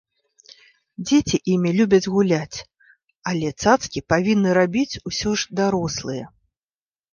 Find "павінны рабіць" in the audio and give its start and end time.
4.15-4.99